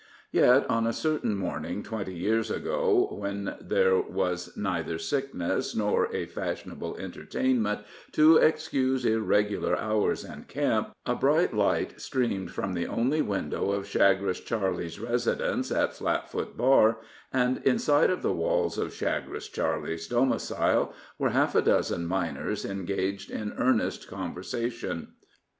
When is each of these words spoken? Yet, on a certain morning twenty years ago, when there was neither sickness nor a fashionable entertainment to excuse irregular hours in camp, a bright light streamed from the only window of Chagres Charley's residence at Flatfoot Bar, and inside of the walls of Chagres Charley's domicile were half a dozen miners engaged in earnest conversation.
Yet, 0.31 0.67
on 0.67 0.87
a 0.87 0.93
certain 0.93 1.35
morning 1.37 1.83
twenty 1.83 2.15
years 2.15 2.49
ago, 2.49 3.07
when 3.11 3.53
there 3.61 3.99
was 4.01 4.57
neither 4.57 4.97
sickness 4.97 5.75
nor 5.75 6.11
a 6.11 6.25
fashionable 6.25 6.97
entertainment 6.97 7.81
to 8.13 8.37
excuse 8.37 9.05
irregular 9.05 9.77
hours 9.77 10.23
in 10.25 10.45
camp, 10.45 10.95
a 11.05 11.13
bright 11.13 11.53
light 11.55 12.01
streamed 12.01 12.49
from 12.49 12.73
the 12.73 12.87
only 12.87 13.21
window 13.21 13.69
of 13.71 13.85
Chagres 13.87 14.39
Charley's 14.39 14.99
residence 14.99 15.71
at 15.71 15.93
Flatfoot 15.93 16.57
Bar, 16.57 16.97
and 17.31 17.61
inside 17.63 18.09
of 18.09 18.23
the 18.23 18.33
walls 18.33 18.79
of 18.79 18.95
Chagres 18.95 19.49
Charley's 19.49 20.07
domicile 20.07 20.95
were 21.19 21.29
half 21.29 21.53
a 21.53 21.61
dozen 21.61 22.07
miners 22.07 22.65
engaged 22.65 23.29
in 23.29 23.53
earnest 23.55 24.07
conversation. 24.07 25.09